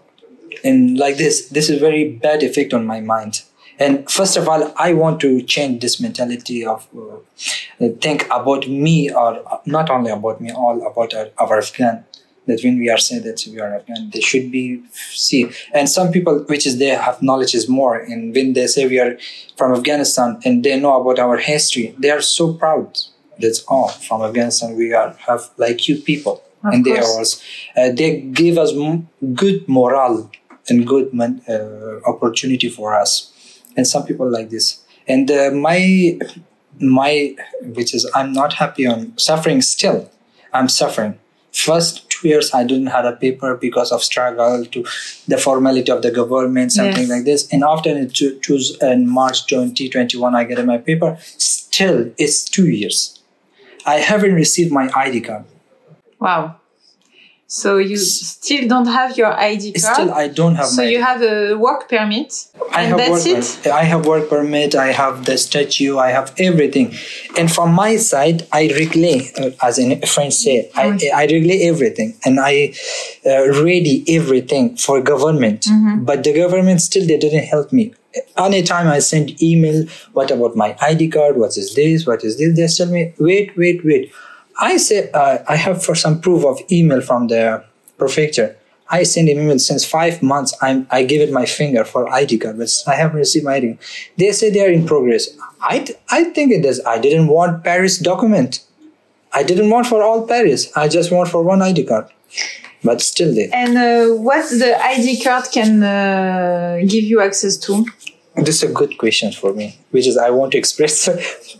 And 0.63 0.97
like 0.97 1.17
this, 1.17 1.49
this 1.49 1.69
is 1.69 1.79
very 1.79 2.09
bad 2.09 2.43
effect 2.43 2.73
on 2.73 2.85
my 2.85 2.99
mind. 2.99 3.43
And 3.77 4.09
first 4.11 4.35
of 4.35 4.49
all, 4.49 4.73
I 4.75 4.91
want 4.91 5.21
to 5.21 5.41
change 5.41 5.81
this 5.81 6.01
mentality 6.01 6.65
of 6.65 6.85
uh, 6.97 7.87
think 8.01 8.25
about 8.25 8.67
me 8.67 9.09
or 9.09 9.41
not 9.65 9.89
only 9.89 10.11
about 10.11 10.41
me, 10.41 10.51
all 10.51 10.85
about 10.85 11.13
our, 11.13 11.29
our 11.37 11.59
Afghan. 11.59 12.03
That 12.47 12.61
when 12.63 12.79
we 12.79 12.89
are 12.89 12.97
saying 12.97 13.23
that 13.23 13.45
we 13.51 13.59
are 13.59 13.75
Afghan, 13.75 14.09
they 14.13 14.21
should 14.21 14.51
be 14.51 14.81
see. 15.11 15.49
And 15.73 15.87
some 15.89 16.11
people, 16.11 16.39
which 16.47 16.65
is 16.65 16.79
they 16.79 16.87
have 16.87 17.21
knowledge 17.21 17.53
is 17.53 17.69
more. 17.69 17.97
And 17.97 18.33
when 18.33 18.53
they 18.53 18.67
say 18.67 18.87
we 18.87 18.99
are 18.99 19.17
from 19.55 19.73
Afghanistan 19.73 20.39
and 20.45 20.63
they 20.63 20.79
know 20.79 20.99
about 20.99 21.19
our 21.19 21.37
history, 21.37 21.95
they 21.99 22.09
are 22.09 22.21
so 22.21 22.53
proud. 22.53 22.97
That's 23.39 23.63
all 23.67 23.89
from 23.89 24.21
Afghanistan. 24.21 24.75
We 24.75 24.93
are 24.93 25.13
have 25.27 25.49
like 25.57 25.87
you 25.87 25.97
people. 25.97 26.43
Of 26.63 26.73
and 26.73 26.85
they 26.85 26.95
course. 26.95 27.17
was 27.17 27.43
uh, 27.77 27.91
they 27.93 28.19
give 28.19 28.57
us 28.57 28.73
m- 28.75 29.07
good 29.33 29.67
morale 29.69 30.29
and 30.67 30.85
good 30.85 31.13
man, 31.13 31.41
uh, 31.47 32.01
opportunity 32.05 32.67
for 32.67 32.93
us 32.93 33.31
and 33.77 33.87
some 33.87 34.05
people 34.05 34.29
like 34.29 34.49
this 34.49 34.81
and 35.07 35.31
uh, 35.31 35.51
my 35.51 36.19
my 36.79 37.35
which 37.61 37.93
is 37.93 38.09
i'm 38.15 38.31
not 38.33 38.53
happy 38.53 38.85
on 38.85 39.17
suffering 39.17 39.61
still 39.61 40.09
i'm 40.53 40.67
suffering 40.69 41.17
first 41.51 42.08
years 42.23 42.53
i 42.53 42.63
didn't 42.63 42.87
have 42.87 43.05
a 43.05 43.13
paper 43.15 43.55
because 43.55 43.91
of 43.91 44.03
struggle 44.03 44.65
to 44.65 44.83
the 45.27 45.37
formality 45.37 45.91
of 45.91 46.01
the 46.01 46.11
government 46.11 46.71
something 46.71 47.07
Yes. 47.07 47.09
like 47.09 47.25
this 47.25 47.47
and 47.53 47.63
after 47.63 47.89
it 47.97 48.13
cho- 48.13 48.37
choose 48.39 48.77
in 48.81 49.07
march 49.07 49.45
2021 49.47 50.35
i 50.35 50.43
get 50.43 50.65
my 50.65 50.77
paper 50.77 51.17
still 51.37 52.11
it's 52.17 52.43
two 52.43 52.67
years 52.69 53.19
i 53.85 53.95
haven't 53.95 54.33
received 54.33 54.71
my 54.71 54.89
id 55.05 55.21
card 55.21 55.45
Wow. 56.19 56.58
So 57.51 57.79
you 57.79 57.97
still 57.97 58.67
don't 58.67 58.85
have 58.85 59.17
your 59.17 59.33
ID 59.33 59.73
card. 59.73 59.95
still 59.95 60.11
i 60.13 60.27
don't 60.27 60.53
have 60.53 60.67
so 60.67 60.83
you 60.83 61.01
have 61.01 61.23
a 61.23 61.55
work 61.55 61.89
permit, 61.89 62.45
I 62.71 62.83
and 62.83 62.89
have 62.89 62.97
that's 62.99 63.25
work 63.25 63.37
it. 63.37 63.63
permit. 63.63 63.75
I 63.75 63.83
have 63.85 64.05
work 64.05 64.29
permit. 64.29 64.75
I 64.75 64.91
have 64.91 65.25
the 65.25 65.35
statue. 65.35 65.97
I 65.97 66.09
have 66.11 66.31
everything. 66.37 66.93
And 67.39 67.51
from 67.51 67.73
my 67.73 67.95
side, 67.95 68.47
I 68.51 68.67
reglay, 68.67 69.17
uh, 69.39 69.65
as 69.65 69.79
in 69.79 69.99
French 70.01 70.35
say, 70.35 70.69
I, 70.75 70.89
I 71.21 71.25
reglay 71.25 71.65
everything, 71.71 72.15
and 72.23 72.39
I 72.39 72.75
uh, 73.25 73.63
ready 73.63 74.05
everything 74.07 74.77
for 74.77 75.01
government. 75.01 75.61
Mm-hmm. 75.61 76.05
But 76.05 76.23
the 76.23 76.35
government 76.35 76.81
still 76.81 77.07
they 77.07 77.17
didn't 77.17 77.45
help 77.45 77.73
me. 77.73 77.95
Anytime 78.37 78.87
I 78.87 78.99
send 78.99 79.41
email, 79.41 79.87
what 80.13 80.29
about 80.29 80.55
my 80.55 80.77
ID 80.81 81.09
card? 81.09 81.37
What 81.37 81.57
is 81.57 81.73
this? 81.73 82.05
What 82.05 82.23
is 82.23 82.37
this? 82.37 82.55
They 82.55 82.67
tell 82.67 82.93
me, 82.93 83.13
wait, 83.17 83.57
wait, 83.57 83.83
wait. 83.83 84.11
I 84.59 84.77
say 84.77 85.09
uh, 85.11 85.39
I 85.47 85.55
have 85.55 85.83
for 85.83 85.95
some 85.95 86.19
proof 86.19 86.45
of 86.45 86.59
email 86.71 87.01
from 87.01 87.27
the 87.27 87.63
prefecture. 87.97 88.55
I 88.89 89.03
send 89.03 89.29
an 89.29 89.37
email 89.37 89.59
since 89.59 89.85
five 89.85 90.21
months. 90.23 90.55
I'm, 90.61 90.87
I 90.89 91.03
give 91.03 91.21
it 91.21 91.31
my 91.31 91.45
finger 91.45 91.83
for 91.85 92.11
ID 92.11 92.39
card, 92.39 92.57
but 92.57 92.69
I 92.87 92.95
haven't 92.95 93.17
received 93.17 93.45
my 93.45 93.55
ID. 93.55 93.77
They 94.17 94.31
say 94.31 94.49
they 94.49 94.65
are 94.65 94.71
in 94.71 94.85
progress. 94.85 95.29
I, 95.61 95.85
I 96.09 96.25
think 96.25 96.51
it 96.51 96.65
is. 96.65 96.81
I 96.85 96.97
didn't 96.99 97.27
want 97.27 97.63
Paris 97.63 97.99
document. 97.99 98.61
I 99.31 99.43
didn't 99.43 99.69
want 99.69 99.85
for 99.85 100.01
all 100.01 100.27
Paris. 100.27 100.75
I 100.75 100.87
just 100.87 101.11
want 101.11 101.29
for 101.29 101.43
one 101.43 101.61
ID 101.61 101.85
card. 101.85 102.07
But 102.83 103.01
still, 103.01 103.33
they. 103.33 103.49
And 103.49 103.77
uh, 103.77 104.15
what 104.15 104.49
the 104.49 104.75
ID 104.81 105.21
card 105.21 105.45
can 105.51 105.83
uh, 105.83 106.79
give 106.87 107.03
you 107.03 107.21
access 107.21 107.57
to? 107.57 107.85
This 108.35 108.63
is 108.63 108.69
a 108.69 108.73
good 108.73 108.97
question 108.97 109.31
for 109.31 109.53
me, 109.53 109.77
which 109.91 110.07
is 110.07 110.17
I 110.17 110.29
want 110.29 110.51
to 110.53 110.57
express. 110.57 111.09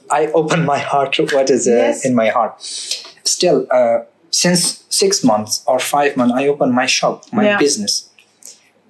I 0.11 0.27
open 0.27 0.65
my 0.65 0.77
heart 0.79 1.13
to 1.13 1.25
what 1.27 1.49
is 1.49 1.67
uh, 1.67 1.71
Yes. 1.71 2.05
in 2.05 2.15
my 2.15 2.29
heart. 2.29 2.61
Still, 2.61 3.67
uh, 3.71 3.99
since 4.31 4.83
six 4.89 5.23
months 5.23 5.63
or 5.65 5.79
five 5.79 6.15
months, 6.15 6.33
I 6.35 6.47
open 6.47 6.71
my 6.73 6.85
shop, 6.85 7.25
my 7.33 7.43
Yeah. 7.43 7.57
business. 7.57 8.09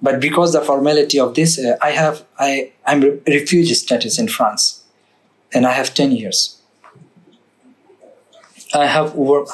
But 0.02 0.20
because 0.20 0.52
the 0.52 0.60
formality 0.60 1.18
of 1.18 1.34
this, 1.34 1.58
uh, 1.58 1.76
I 1.82 1.90
have 1.90 2.22
I 2.38 2.72
I'm 2.86 3.00
re- 3.00 3.20
refugee 3.26 3.74
status 3.74 4.18
in 4.18 4.28
France, 4.28 4.82
and 5.52 5.66
I 5.66 5.72
have 5.72 5.92
ten 5.94 6.10
years. 6.12 6.56
I 8.72 8.86
have 8.86 9.14
ver- 9.14 9.46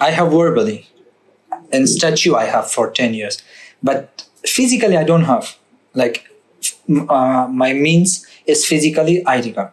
I 0.00 0.10
have 0.10 0.30
verbally, 0.32 0.86
and 1.72 1.88
statue 1.88 2.34
I 2.34 2.44
have 2.46 2.70
for 2.70 2.90
ten 2.90 3.14
years, 3.14 3.42
but 3.82 4.24
physically 4.44 4.96
I 4.96 5.04
don't 5.04 5.24
have. 5.24 5.56
Like 5.94 6.28
uh, 6.88 7.48
my 7.50 7.72
means 7.72 8.26
is 8.46 8.66
physically 8.66 9.24
ID 9.26 9.52
card. 9.52 9.72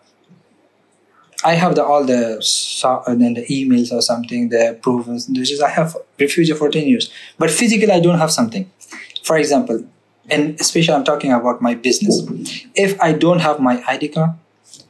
I 1.43 1.53
have 1.55 1.75
the 1.75 1.83
all 1.83 2.03
the 2.05 2.23
then 3.17 3.33
the 3.33 3.45
emails 3.47 3.91
or 3.91 4.01
something, 4.01 4.49
the 4.49 4.77
proof. 4.81 5.07
and 5.07 5.19
This 5.35 5.51
is 5.51 5.61
I 5.61 5.69
have 5.69 5.97
refugee 6.19 6.53
for 6.53 6.69
ten 6.69 6.87
years, 6.87 7.11
but 7.37 7.49
physically 7.49 7.91
I 7.91 7.99
don't 7.99 8.19
have 8.19 8.31
something. 8.31 8.69
For 9.23 9.37
example, 9.37 9.83
and 10.29 10.59
especially 10.59 10.93
I'm 10.93 11.03
talking 11.03 11.31
about 11.33 11.61
my 11.61 11.73
business. 11.75 12.21
If 12.75 12.99
I 13.01 13.13
don't 13.13 13.39
have 13.39 13.59
my 13.59 13.83
ID 13.87 14.09
card, 14.09 14.31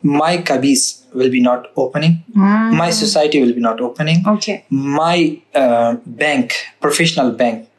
my 0.04 0.38
Kbis 0.38 1.14
will 1.14 1.30
be 1.30 1.42
not 1.42 1.72
opening. 1.76 2.24
My 2.36 2.90
society 2.90 3.42
will 3.42 3.54
be 3.54 3.60
not 3.62 3.80
opening. 3.82 4.24
Okay. 4.28 4.66
My 4.70 5.42
uh, 5.56 5.96
bank, 6.06 6.54
professional 6.80 7.32
bank, 7.32 7.70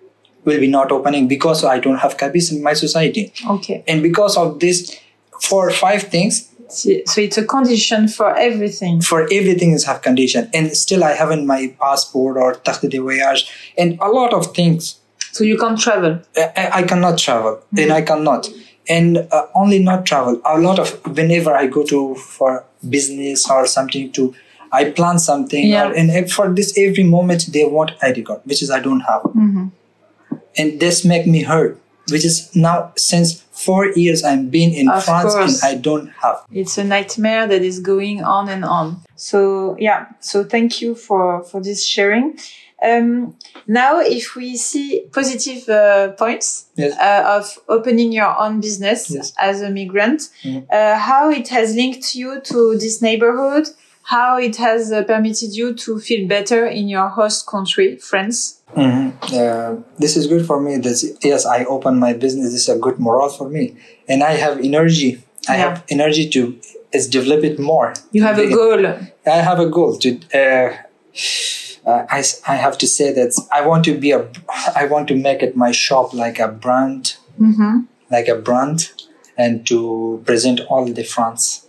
will 0.44 0.60
be 0.60 0.66
not 0.66 0.90
opening 0.92 1.28
because 1.28 1.64
I 1.64 1.78
don't 1.78 1.98
have 1.98 2.16
Kbis 2.16 2.52
in 2.52 2.62
my 2.62 2.72
society. 2.74 3.32
Okay. 3.48 3.84
And 3.86 4.02
because 4.02 4.36
of 4.36 4.58
this, 4.60 4.96
for 5.40 5.70
five 5.70 6.02
things, 6.14 6.48
So 6.74 7.20
it's 7.20 7.36
a 7.38 7.44
condition 7.44 8.08
for 8.08 8.28
everything. 8.48 9.00
for 9.02 9.20
everything 9.38 9.72
is 9.78 9.84
have 9.88 9.98
condition 10.08 10.42
and 10.58 10.64
still 10.82 11.02
i 11.08 11.10
haven't 11.22 11.44
my 11.50 11.60
passport 11.82 12.34
or 12.44 12.48
carte 12.68 12.86
de 12.94 13.00
voyage 13.08 13.42
and 13.82 13.88
a 14.06 14.08
lot 14.18 14.32
of 14.38 14.44
things 14.58 14.82
So 15.36 15.40
you 15.50 15.56
can't 15.62 15.78
travel. 15.86 16.12
i, 16.62 16.64
I 16.78 16.82
cannot 16.92 17.14
travel 17.24 17.52
and 17.82 17.92
i 17.98 18.00
cannot 18.10 18.42
and 18.96 19.10
uh, 19.38 19.42
only 19.62 19.80
not 19.90 20.06
travel 20.12 20.34
a 20.54 20.56
lot 20.66 20.78
of 20.84 20.88
whenever 21.18 21.52
i 21.62 21.64
go 21.76 21.82
to 21.92 22.00
for 22.36 22.50
business 22.96 23.38
or 23.56 23.60
something 23.76 24.04
to 24.16 24.22
i 24.80 24.82
plan 24.98 25.18
something 25.30 25.64
Yeah. 25.74 25.84
or, 25.90 25.92
and 26.00 26.08
for 26.36 26.46
this 26.60 26.72
every 26.86 27.06
moment 27.16 27.40
they 27.58 27.64
want 27.76 27.90
id 28.10 28.18
card 28.30 28.40
which 28.52 28.62
is 28.68 28.70
i 28.78 28.80
don't 28.88 29.04
have 29.12 29.22
and 30.56 30.80
this 30.80 31.04
make 31.04 31.26
me 31.26 31.42
hurt 31.42 31.78
which 32.10 32.24
is 32.24 32.50
now 32.54 32.92
since 32.96 33.42
four 33.52 33.86
years 33.94 34.24
i'm 34.24 34.48
been 34.50 34.72
in 34.74 34.88
Of 34.88 35.04
france 35.04 35.32
course. 35.34 35.62
and 35.62 35.70
i 35.70 35.80
don't 35.80 36.08
have 36.22 36.36
It's 36.50 36.76
a 36.78 36.84
nightmare 36.84 37.46
that 37.46 37.62
is 37.62 37.78
going 37.80 38.22
on 38.24 38.48
and 38.48 38.64
on. 38.64 38.86
So 39.16 39.76
yeah. 39.78 40.06
So 40.20 40.42
thank 40.44 40.80
you 40.82 40.94
for 41.06 41.44
for 41.44 41.60
this 41.62 41.80
sharing. 41.86 42.26
Um, 42.82 43.36
now, 43.68 44.00
if 44.00 44.34
we 44.34 44.56
see 44.56 44.88
positive 45.12 45.68
uh, 45.68 46.08
points 46.22 46.66
Yes. 46.74 46.92
uh, 46.98 47.38
of 47.38 47.44
opening 47.68 48.10
your 48.12 48.32
own 48.44 48.60
business 48.60 49.08
Yes. 49.10 49.32
as 49.38 49.62
a 49.62 49.70
migrant, 49.70 50.20
Mhm. 50.44 50.66
uh, 50.72 50.96
how 50.98 51.30
it 51.30 51.48
has 51.48 51.68
linked 51.76 52.14
you 52.20 52.40
to 52.50 52.76
this 52.82 53.00
neighborhood, 53.00 53.66
how 54.14 54.36
it 54.48 54.56
has 54.56 54.90
uh, 54.90 55.04
permitted 55.04 55.50
you 55.54 55.74
to 55.84 56.00
feel 56.00 56.26
better 56.26 56.66
in 56.66 56.88
your 56.88 57.08
host 57.18 57.46
country, 57.46 57.96
France. 58.10 58.61
Mhm. 58.76 59.12
Uh, 59.32 59.82
this 59.98 60.16
is 60.16 60.26
good 60.26 60.46
for 60.46 60.60
me. 60.60 60.80
Yes, 61.22 61.44
I 61.46 61.64
open 61.64 61.98
my 61.98 62.12
business. 62.12 62.52
This 62.52 62.62
is 62.62 62.68
a 62.68 62.78
good 62.78 62.98
morale 62.98 63.28
for 63.28 63.48
me, 63.48 63.74
and 64.08 64.22
I 64.22 64.32
have 64.34 64.58
energy. 64.60 65.22
I 65.48 65.56
Yeah. 65.56 65.62
have 65.64 65.82
energy 65.90 66.28
to 66.30 66.54
is 66.92 67.08
develop 67.08 67.42
it 67.44 67.58
more. 67.58 67.92
You 68.12 68.22
have 68.22 68.38
a 68.38 68.48
goal. 68.54 68.86
I 69.26 69.40
have 69.48 69.60
a 69.60 69.66
goal 69.66 69.96
to. 69.98 70.08
Uh, 70.34 70.72
uh, 71.86 72.04
I 72.10 72.22
I 72.46 72.56
have 72.56 72.76
to 72.78 72.86
say 72.86 73.12
that 73.12 73.30
I 73.50 73.60
want 73.66 73.84
to 73.84 73.94
be 73.98 74.10
a. 74.12 74.20
I 74.76 74.84
want 74.86 75.08
to 75.08 75.14
make 75.16 75.42
it 75.42 75.56
my 75.56 75.72
shop 75.72 76.12
like 76.14 76.38
a 76.38 76.48
brand, 76.48 77.16
hmm 77.38 77.80
like 78.10 78.28
a 78.28 78.34
brand, 78.36 78.90
and 79.38 79.66
to 79.66 80.22
present 80.26 80.60
all 80.68 80.84
the 80.84 81.02
France. 81.04 81.62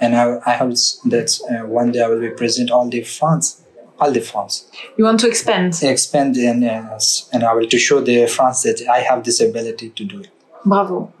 And 0.00 0.14
I, 0.16 0.38
I 0.46 0.52
have 0.52 0.70
that 1.10 1.28
uh, 1.50 1.66
one 1.66 1.92
day 1.92 2.00
I 2.02 2.08
will 2.08 2.20
be 2.20 2.30
present 2.30 2.70
all 2.70 2.88
the 2.88 3.02
France, 3.02 3.59
all 4.00 4.10
the 4.12 4.20
France 4.20 4.54
You 4.96 5.04
want 5.04 5.20
to 5.20 5.28
expand. 5.28 5.74
expand 5.82 6.36
and 6.36 6.64
uh, 6.64 6.98
and 7.32 7.40
I 7.44 7.52
will 7.54 7.66
to 7.74 7.78
show 7.78 8.00
the 8.00 8.26
France 8.26 8.62
that 8.62 8.78
I 8.88 9.00
have 9.00 9.24
this 9.24 9.40
ability 9.40 9.90
to 9.90 10.04
do 10.04 10.20
it. 10.20 10.30
Bravo. 10.64 11.12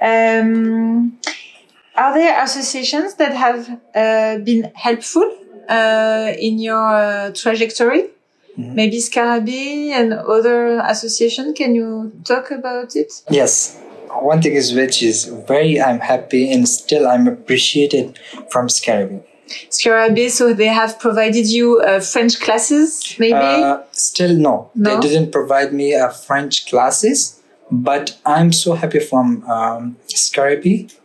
um, 0.00 1.18
are 1.96 2.14
there 2.14 2.42
associations 2.42 3.14
that 3.14 3.32
have 3.34 3.68
uh, 3.94 4.38
been 4.38 4.70
helpful 4.74 5.24
uh, 5.68 6.32
in 6.38 6.58
your 6.58 6.86
uh, 6.96 7.30
trajectory? 7.32 8.10
Mhm. 8.58 8.74
Maybe 8.74 9.00
Scarabee 9.00 9.90
and 9.92 10.12
other 10.12 10.78
association. 10.94 11.54
Can 11.54 11.74
you 11.74 12.12
talk 12.24 12.50
about 12.52 12.94
it? 12.94 13.10
Yes, 13.28 13.76
one 14.32 14.40
thing 14.42 14.54
is 14.54 14.72
which 14.74 15.02
is 15.02 15.24
very 15.48 15.80
I'm 15.80 16.00
happy 16.00 16.52
and 16.52 16.68
still 16.68 17.04
I'm 17.08 17.26
appreciated 17.26 18.18
from 18.52 18.68
Scarabee. 18.68 19.20
Scarabee, 19.70 20.30
so 20.30 20.54
they 20.54 20.66
have 20.66 20.98
provided 20.98 21.46
you 21.46 21.80
uh, 21.80 22.00
French 22.00 22.40
classes, 22.40 23.16
maybe? 23.18 23.34
Uh, 23.34 23.82
still 23.92 24.36
no. 24.36 24.70
No? 24.74 25.00
they 25.00 25.08
didn't 25.08 25.32
provide 25.32 25.72
me 25.72 25.92
a 25.92 26.10
French 26.10 26.66
classes, 26.66 27.42
but 27.70 28.18
I'm 28.24 28.52
so 28.52 28.74
happy 28.74 29.00
from 29.00 29.44
um, 29.50 29.96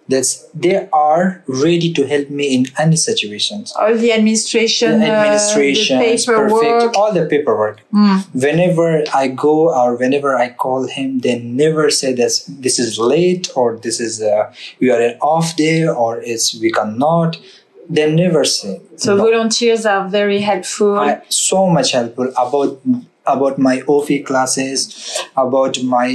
that 0.09 0.27
they 0.55 0.89
are 0.91 1.43
ready 1.47 1.93
to 1.93 2.05
help 2.07 2.29
me 2.29 2.55
in 2.55 2.65
any 2.77 2.95
situations. 2.95 3.71
All 3.79 3.95
the 3.95 4.11
administration, 4.11 4.99
The 4.99 5.05
administration, 5.05 5.97
uh, 5.97 6.01
the 6.01 6.17
paperwork. 6.17 6.61
perfect, 6.61 6.95
all 6.95 7.13
the 7.13 7.25
paperwork. 7.27 7.81
Mm. 7.93 8.25
whenever 8.33 9.03
I 9.13 9.27
go 9.27 9.73
or 9.73 9.95
whenever 9.95 10.35
I 10.35 10.49
call 10.49 10.87
him, 10.87 11.19
they 11.19 11.39
never 11.39 11.89
say 11.91 12.13
that 12.13 12.31
this 12.47 12.79
is 12.79 12.97
late 12.97 13.49
or 13.55 13.77
this 13.77 13.99
is 13.99 14.21
uh, 14.21 14.51
we 14.79 14.89
are 14.89 14.99
an 14.99 15.17
off 15.21 15.55
day 15.55 15.87
or 15.87 16.19
it's 16.21 16.59
we 16.59 16.71
cannot. 16.71 17.37
They 17.89 18.11
never 18.11 18.43
say. 18.45 18.81
So 18.97 19.15
No. 19.15 19.23
volunteers 19.23 19.85
are 19.85 20.07
very 20.07 20.41
helpful. 20.41 20.99
I, 20.99 21.21
so 21.29 21.67
much 21.69 21.91
helpful 21.91 22.29
about 22.37 22.79
about 23.25 23.59
my 23.59 23.81
OFII 23.81 24.25
classes, 24.25 24.77
about 25.37 25.81
my 25.83 26.07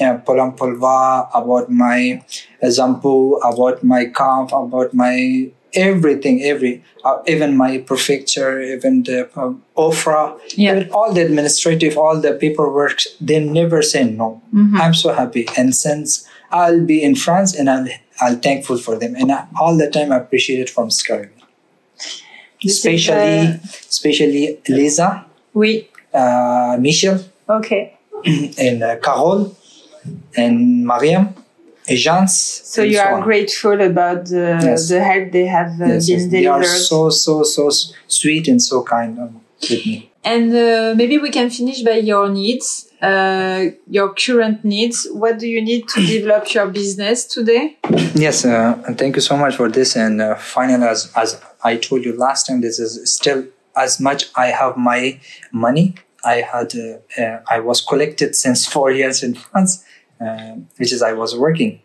uh, 0.00 0.18
Polampolva, 0.26 1.28
about 1.34 1.68
my 1.70 2.22
uh, 2.62 2.66
Zampu, 2.66 3.38
about 3.42 3.82
my 3.82 4.04
camp, 4.06 4.52
about 4.52 4.94
my 4.94 5.50
everything, 5.74 6.42
every 6.42 6.82
uh, 7.04 7.18
even 7.26 7.56
my 7.56 7.78
prefecture, 7.78 8.60
even 8.60 9.02
the 9.02 9.28
um, 9.36 9.62
OFPRA, 9.76 10.38
Yeah. 10.56 10.76
even 10.76 10.90
all 10.92 11.12
the 11.12 11.22
administrative, 11.22 11.98
all 11.98 12.20
the 12.20 12.32
paperwork, 12.34 12.98
they 13.20 13.40
never 13.44 13.82
say 13.82 14.04
no. 14.04 14.40
I'm 14.80 14.94
so 14.94 15.12
happy, 15.12 15.46
and 15.56 15.74
since 15.74 16.26
I'll 16.50 16.80
be 16.84 17.02
in 17.02 17.14
France, 17.14 17.54
and 17.54 17.68
I'll 17.70 17.86
I'll 18.20 18.36
thankful 18.36 18.78
for 18.78 18.96
them, 18.98 19.14
and 19.16 19.30
I, 19.32 19.46
all 19.60 19.76
the 19.76 19.90
time 19.90 20.12
I 20.12 20.16
appreciate 20.16 20.60
it 20.60 20.70
from 20.70 20.90
Sky. 20.90 21.28
Especially, 22.64 23.46
uh, 23.46 23.56
especially 23.88 24.58
Lisa, 24.68 25.24
Oui. 25.54 25.88
uh, 26.12 26.76
Michel, 26.80 27.20
Okay. 27.48 27.96
and 28.58 28.82
uh, 28.82 28.96
Carole, 28.96 29.54
and 30.36 30.84
Mariam, 30.84 31.34
and 31.88 31.98
Jans. 31.98 32.34
So 32.64 32.82
you 32.82 32.98
are 32.98 33.14
on. 33.14 33.22
grateful 33.22 33.80
about 33.80 34.26
the, 34.26 34.58
Yes. 34.62 34.88
the 34.88 35.00
help 35.04 35.30
they 35.30 35.46
have 35.46 35.80
uh, 35.80 35.86
Yes, 35.86 36.06
been 36.08 36.18
yes, 36.20 36.30
they 36.32 36.46
are 36.46 36.64
so 36.64 37.10
so 37.10 37.44
so 37.44 37.70
sweet 38.08 38.48
and 38.48 38.60
so 38.60 38.82
kind 38.82 39.18
um, 39.20 39.40
with 39.62 39.86
me. 39.86 40.10
And 40.28 40.54
uh, 40.54 40.94
maybe 40.94 41.16
we 41.16 41.30
can 41.30 41.48
finish 41.48 41.80
by 41.80 41.96
your 42.10 42.28
needs, 42.28 42.92
uh, 43.00 43.64
your 43.88 44.12
current 44.12 44.62
needs. 44.62 45.08
What 45.10 45.38
do 45.38 45.48
you 45.48 45.62
need 45.62 45.88
to 45.88 46.06
develop 46.06 46.52
your 46.52 46.66
business 46.66 47.24
today? 47.24 47.78
Yes, 48.14 48.44
uh, 48.44 48.78
and 48.86 48.98
thank 48.98 49.16
you 49.16 49.22
so 49.22 49.38
much 49.38 49.56
for 49.56 49.70
this. 49.70 49.96
And 49.96 50.20
uh, 50.20 50.34
finally, 50.34 50.86
as 50.86 51.10
as 51.16 51.40
I 51.64 51.76
told 51.76 52.04
you 52.04 52.12
last 52.14 52.46
time, 52.46 52.60
this 52.60 52.78
is 52.78 53.10
still 53.10 53.46
as 53.74 54.00
much 54.00 54.26
I 54.36 54.48
have 54.48 54.76
my 54.76 55.18
money. 55.50 55.94
I 56.22 56.42
had 56.52 56.74
uh, 56.76 57.22
uh, 57.22 57.40
I 57.48 57.60
was 57.60 57.80
collected 57.80 58.36
since 58.36 58.66
four 58.74 58.90
years 58.90 59.22
in 59.22 59.32
France, 59.32 59.82
which 60.76 60.92
is 60.92 61.00
I 61.00 61.14
was 61.14 61.34
working, 61.34 61.80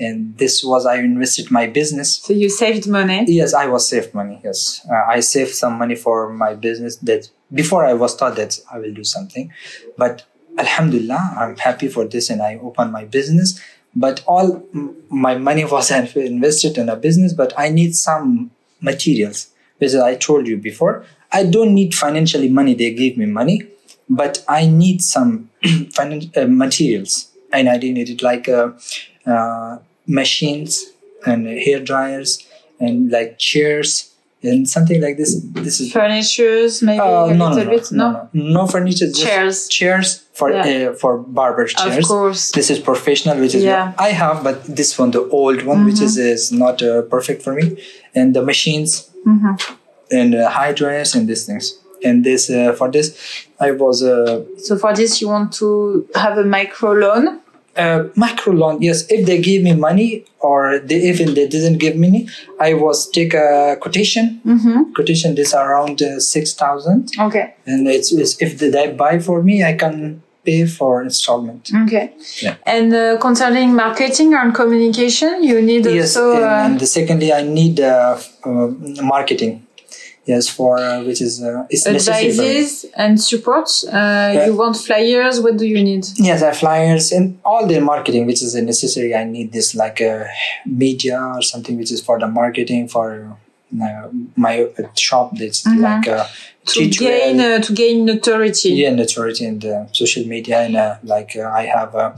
and 0.00 0.36
this 0.38 0.64
was 0.64 0.84
I 0.86 0.96
invested 0.96 1.50
my 1.50 1.66
business. 1.66 2.16
So 2.16 2.32
you 2.32 2.48
saved 2.48 2.86
money. 2.88 3.24
Yes, 3.28 3.54
I 3.54 3.66
was 3.66 3.88
saved 3.88 4.14
money. 4.14 4.40
Yes, 4.44 4.84
uh, 4.90 4.94
I 5.08 5.20
saved 5.20 5.54
some 5.54 5.74
money 5.78 5.94
for 5.94 6.32
my 6.32 6.54
business. 6.54 6.96
That 6.96 7.28
before 7.52 7.84
I 7.86 7.94
was 7.94 8.14
thought 8.16 8.36
that 8.36 8.58
I 8.72 8.78
will 8.78 8.92
do 8.92 9.04
something, 9.04 9.52
but 9.96 10.24
Alhamdulillah, 10.58 11.34
I'm 11.38 11.56
happy 11.56 11.88
for 11.88 12.04
this, 12.06 12.30
and 12.30 12.40
I 12.42 12.56
opened 12.56 12.90
my 12.92 13.04
business. 13.04 13.60
But 13.94 14.22
all 14.26 14.62
m- 14.74 14.96
my 15.08 15.36
money 15.38 15.64
was 15.76 15.90
invested 15.90 16.78
in 16.78 16.88
a 16.88 16.96
business. 16.96 17.32
But 17.32 17.52
I 17.58 17.68
need 17.68 17.94
some 17.94 18.50
materials, 18.80 19.48
which 19.78 19.94
I 19.94 20.14
told 20.16 20.46
you 20.46 20.56
before. 20.56 21.04
I 21.32 21.44
don't 21.44 21.74
need 21.74 21.94
financially 21.94 22.48
money. 22.48 22.74
They 22.74 22.92
gave 22.94 23.16
me 23.18 23.26
money, 23.26 23.62
but 24.08 24.44
I 24.48 24.66
need 24.66 25.02
some 25.02 25.50
finan- 25.64 26.34
uh, 26.36 26.46
materials, 26.48 27.30
and 27.52 27.68
I 27.68 27.76
didn't 27.78 27.94
need 27.94 28.10
it 28.10 28.22
like 28.22 28.48
uh, 28.48 28.70
uh, 29.26 29.78
machines 30.06 30.86
and 31.26 31.46
hair 31.46 31.80
dryers 31.80 32.46
and 32.80 33.10
like 33.10 33.38
chairs 33.38 34.12
and 34.42 34.68
something 34.68 35.00
like 35.02 35.16
this. 35.16 35.40
This 35.42 35.80
is 35.80 35.92
Furnitures, 35.92 36.82
maybe 36.82 37.00
uh, 37.00 37.26
a 37.26 37.34
no, 37.34 37.48
no, 37.48 37.54
little 37.54 37.64
no, 37.64 37.70
bit. 37.78 37.92
no, 37.92 38.28
no, 38.32 38.52
no 38.60 38.66
furniture. 38.66 39.10
Chairs. 39.10 39.68
chairs 39.68 40.24
for 40.34 40.50
Yeah. 40.52 40.90
uh, 40.90 40.92
for 40.94 41.18
barber 41.18 41.64
chairs. 41.66 41.98
Of 41.98 42.04
course. 42.04 42.52
This 42.52 42.70
is 42.70 42.78
professional, 42.78 43.38
which 43.40 43.54
is 43.54 43.64
Yeah. 43.64 43.92
I 43.98 44.10
have, 44.10 44.44
but 44.44 44.62
this 44.64 44.98
one, 44.98 45.10
the 45.10 45.24
old 45.30 45.62
one, 45.64 45.84
which 45.86 46.00
is 46.00 46.16
is 46.18 46.52
not 46.52 46.82
uh, 46.82 47.02
perfect 47.02 47.42
for 47.42 47.54
me, 47.54 47.82
and 48.14 48.34
the 48.34 48.42
machines 48.42 49.10
and 50.12 50.34
uh, 50.34 50.48
high 50.50 50.72
dryers 50.72 51.14
and 51.14 51.28
these 51.28 51.46
things. 51.46 51.78
And 52.04 52.22
this 52.24 52.50
uh, 52.50 52.72
for 52.74 52.90
this, 52.90 53.16
I 53.58 53.72
was 53.72 54.02
uh, 54.02 54.44
So 54.58 54.76
for 54.78 54.94
this, 54.94 55.20
you 55.20 55.28
want 55.28 55.52
to 55.54 56.06
have 56.14 56.38
a 56.38 56.44
micro 56.44 56.92
loan. 56.92 57.40
Uh, 57.76 58.04
macro 58.16 58.52
loan. 58.52 58.82
Yes, 58.82 59.06
if 59.10 59.26
they 59.26 59.40
give 59.40 59.62
me 59.62 59.74
money 59.74 60.24
or 60.40 60.78
they, 60.78 61.00
even 61.08 61.34
they 61.34 61.46
didn't 61.46 61.78
give 61.78 61.96
me, 61.96 62.28
I 62.60 62.74
was 62.74 63.08
take 63.10 63.34
a 63.34 63.76
quotation. 63.80 64.40
Mm-hmm. 64.46 64.92
Quotation 64.94 65.34
this 65.34 65.54
around 65.54 66.02
uh, 66.02 66.20
six 66.20 66.54
thousand, 66.54 67.10
Okay. 67.18 67.54
and 67.66 67.86
it's, 67.88 68.12
it's 68.12 68.40
if 68.40 68.58
they, 68.58 68.92
buy 68.92 69.18
for 69.18 69.42
me, 69.42 69.64
I 69.64 69.74
can 69.74 70.22
pay 70.44 70.64
for 70.64 71.02
installment. 71.02 71.70
Okay. 71.84 72.12
Yeah. 72.40 72.54
And 72.64 72.94
uh, 72.94 73.18
concerning 73.18 73.74
marketing 73.74 74.32
and 74.34 74.54
communication, 74.54 75.42
you 75.42 75.60
need 75.60 75.84
Yes, 75.86 76.16
also. 76.16 76.36
and, 76.36 76.44
uh, 76.44 76.48
and 76.48 76.80
the 76.80 76.86
secondly, 76.86 77.32
I 77.32 77.42
need 77.42 77.80
uh, 77.80 78.16
uh, 78.44 78.68
marketing. 79.02 79.65
Yes, 80.26 80.48
for 80.48 80.78
uh, 80.78 81.02
which 81.04 81.20
is 81.20 81.40
uh, 81.40 81.66
it's 81.70 81.86
necessary. 81.86 82.32
for 82.32 82.42
advices 82.42 82.86
and 82.96 83.20
support. 83.20 83.68
Uh, 83.86 83.92
Yeah. 84.34 84.46
You 84.46 84.56
want 84.56 84.76
flyers? 84.76 85.40
What 85.40 85.56
do 85.56 85.64
you 85.74 85.80
need? 85.90 86.04
Yes, 86.16 86.42
I 86.42 86.46
have 86.46 86.58
flyers 86.58 87.12
and 87.12 87.38
all 87.44 87.64
the 87.66 87.80
marketing, 87.80 88.26
which 88.26 88.42
is 88.42 88.54
necessary. 88.56 89.14
I 89.14 89.24
need 89.24 89.52
this 89.52 89.74
like 89.74 90.00
a 90.00 90.26
media 90.66 91.18
or 91.36 91.42
something, 91.42 91.76
which 91.78 91.92
is 91.92 92.00
for 92.02 92.18
the 92.18 92.26
marketing 92.40 92.88
for 92.88 93.06
uh, 93.82 94.08
my 94.36 94.54
uh, 94.78 94.88
shop. 94.96 95.26
That's 95.38 95.64
like 95.66 96.08
uh, 96.08 96.26
To 96.74 96.80
T12. 96.80 96.98
gain 96.98 97.40
uh, 97.40 97.58
to 97.66 97.72
gain 97.82 98.04
notoriety. 98.04 98.70
yeah, 98.82 98.90
notoriety 99.02 99.44
in 99.46 99.56
the 99.60 99.74
social 99.92 100.24
media 100.34 100.56
and 100.66 100.74
uh, 100.76 100.96
like 101.04 101.32
uh, 101.36 101.60
I 101.62 101.62
have. 101.76 101.94
Uh, 101.94 102.10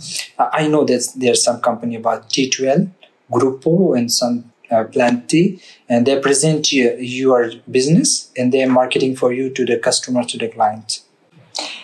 I 0.60 0.62
know 0.72 0.84
that 0.90 1.02
there's 1.22 1.42
some 1.48 1.60
company 1.60 1.94
about 2.02 2.20
T12, 2.30 2.88
Groupon, 3.30 3.98
and 3.98 4.10
some 4.10 4.34
uh, 4.70 4.84
Planity, 4.84 5.60
and 5.88 6.06
they 6.06 6.18
present 6.20 6.72
you, 6.72 6.94
your 6.98 7.50
business 7.70 8.30
and 8.36 8.52
they're 8.52 8.68
marketing 8.70 9.16
for 9.16 9.32
you 9.32 9.50
to 9.50 9.64
the 9.64 9.78
customer 9.78 10.24
to 10.24 10.38
the 10.38 10.48
client. 10.48 11.00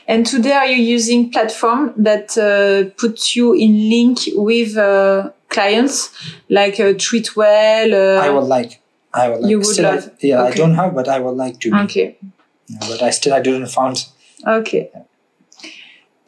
And 0.07 0.27
today, 0.27 0.53
are 0.53 0.67
you 0.67 0.77
using 0.77 1.31
platform 1.31 1.95
that 1.97 2.37
uh, 2.37 2.91
puts 2.99 3.35
you 3.35 3.55
in 3.55 3.89
link 3.89 4.19
with 4.35 4.77
uh, 4.77 5.31
clients 5.49 6.11
like 6.51 6.75
uh, 6.79 6.93
Treatwell? 6.95 7.93
Uh, 7.93 8.21
I 8.21 8.29
would 8.31 8.45
like. 8.45 8.81
I 9.15 9.29
would 9.31 9.41
like. 9.41 9.51
You 9.51 9.59
would 9.59 9.67
Still, 9.67 9.87
I- 9.87 9.95
love- 9.95 10.11
yeah, 10.21 10.43
I 10.43 10.51
don't 10.51 10.75
have, 10.75 10.95
but 10.95 11.09
I 11.09 11.21
would 11.21 11.37
like 11.37 11.59
to. 11.61 11.71
Be. 11.71 11.77
Okay. 11.85 12.19
Yeah, 12.67 12.79
but 12.81 13.03
I 13.03 13.11
still 13.11 13.33
I 13.33 13.41
didn't 13.41 13.69
found. 13.69 14.07
Okay. 14.47 14.91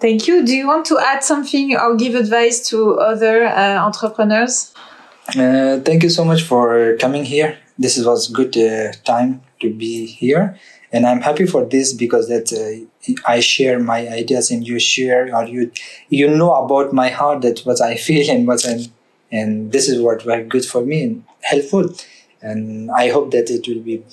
Thank 0.00 0.26
you. 0.28 0.44
Do 0.44 0.54
you 0.54 0.66
want 0.66 0.86
to 0.86 0.98
add 0.98 1.24
something 1.24 1.74
or 1.76 1.96
give 1.96 2.14
advice 2.14 2.66
to 2.68 2.94
other 2.98 3.46
uh, 3.46 3.78
entrepreneurs? 3.78 4.72
Uh, 5.34 5.80
thank 5.80 6.02
you 6.02 6.08
so 6.08 6.24
much 6.24 6.42
for 6.42 6.96
coming 6.98 7.24
here. 7.24 7.58
This 7.78 7.98
was 8.04 8.28
good 8.28 8.56
uh, 8.56 8.92
time 9.04 9.42
to 9.60 9.72
be 9.74 10.06
here, 10.06 10.56
and 10.92 11.04
I'm 11.04 11.20
happy 11.20 11.46
for 11.46 11.64
this 11.64 11.92
because 11.92 12.28
that 12.28 12.46
uh, 12.52 13.14
I 13.26 13.40
share 13.40 13.80
my 13.80 14.08
ideas 14.08 14.50
and 14.50 14.66
you 14.66 14.78
share 14.78 15.34
or 15.34 15.44
you 15.46 15.72
you 16.08 16.28
know 16.28 16.54
about 16.54 16.92
my 16.92 17.08
heart 17.08 17.42
that 17.42 17.60
what 17.60 17.80
I 17.82 17.96
feel 18.06 18.30
and 18.30 18.46
what 18.46 18.64
I 18.66 18.86
and 19.32 19.72
this 19.72 19.88
is 19.88 20.00
what 20.00 20.22
very 20.22 20.44
good 20.44 20.64
for 20.64 20.84
me 20.84 21.02
and 21.02 21.24
helpful, 21.42 21.92
and 22.40 22.90
I 22.92 23.08
hope 23.10 23.32
that 23.32 23.50
it 23.50 23.66
will 23.66 23.82
be 23.82 24.04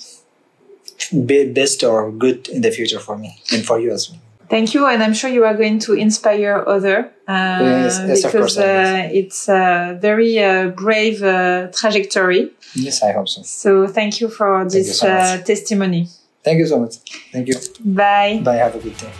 best 1.12 1.84
or 1.84 2.10
good 2.10 2.48
in 2.48 2.62
the 2.62 2.70
future 2.70 2.98
for 2.98 3.16
me 3.16 3.40
and 3.52 3.64
for 3.64 3.78
you 3.78 3.92
as 3.92 4.10
well. 4.10 4.20
Thank 4.48 4.74
you, 4.74 4.86
and 4.86 5.02
I'm 5.02 5.14
sure 5.14 5.30
you 5.30 5.44
are 5.44 5.54
going 5.54 5.78
to 5.80 5.94
inspire 5.94 6.62
other 6.66 7.10
uh, 7.26 7.58
Yes, 7.60 8.00
yes, 8.06 8.24
of 8.24 8.32
because 8.32 8.58
uh, 8.58 9.08
it's 9.12 9.48
a 9.48 9.98
very 10.00 10.38
uh, 10.38 10.68
brave 10.68 11.22
uh, 11.22 11.68
trajectory. 11.72 12.50
Yes, 12.74 13.02
I 13.02 13.12
hope 13.12 13.28
so. 13.28 13.42
So 13.42 13.86
thank 13.86 14.20
you 14.20 14.28
for 14.28 14.62
you 14.62 14.68
this 14.68 14.98
so 14.98 15.08
uh, 15.08 15.38
testimony. 15.38 16.08
Thank 16.42 16.58
you 16.58 16.66
so 16.66 16.78
much. 16.78 16.96
Thank 17.32 17.48
you. 17.48 17.54
Bye. 17.84 18.40
Bye. 18.44 18.56
Have 18.56 18.74
a 18.74 18.78
good 18.78 18.96
day. 18.98 19.12